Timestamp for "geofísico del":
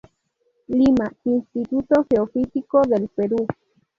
2.09-3.07